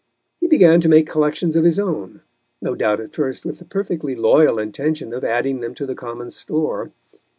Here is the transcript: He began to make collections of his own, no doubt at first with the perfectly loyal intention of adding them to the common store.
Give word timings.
He 0.39 0.47
began 0.47 0.81
to 0.81 0.89
make 0.89 1.07
collections 1.11 1.55
of 1.55 1.63
his 1.63 1.77
own, 1.77 2.21
no 2.59 2.73
doubt 2.73 2.99
at 2.99 3.15
first 3.15 3.45
with 3.45 3.59
the 3.59 3.65
perfectly 3.65 4.15
loyal 4.15 4.57
intention 4.57 5.13
of 5.13 5.23
adding 5.23 5.59
them 5.59 5.75
to 5.75 5.85
the 5.85 5.93
common 5.93 6.31
store. 6.31 6.91